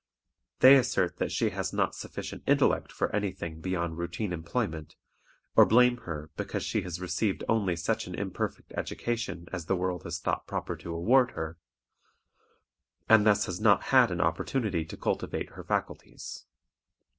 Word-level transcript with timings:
They 0.61 0.77
assert 0.77 1.17
that 1.17 1.31
she 1.31 1.51
has 1.51 1.71
not 1.71 1.93
sufficient 1.93 2.41
intellect 2.47 2.91
for 2.91 3.15
any 3.15 3.31
thing 3.31 3.59
beyond 3.61 3.99
routine 3.99 4.33
employment, 4.33 4.95
or 5.55 5.63
blame 5.63 5.97
her 6.09 6.31
because 6.35 6.63
she 6.63 6.81
has 6.81 6.99
received 6.99 7.43
only 7.47 7.75
such 7.75 8.07
an 8.07 8.15
imperfect 8.15 8.73
education 8.75 9.47
as 9.53 9.67
the 9.67 9.75
world 9.75 10.01
has 10.01 10.17
thought 10.17 10.47
proper 10.47 10.75
to 10.75 10.91
award 10.95 11.33
her, 11.33 11.59
and 13.07 13.27
thus 13.27 13.45
has 13.45 13.61
not 13.61 13.83
had 13.93 14.09
an 14.09 14.21
opportunity 14.21 14.85
to 14.85 14.97
cultivate 14.97 15.51
her 15.51 15.63
faculties. 15.63 16.45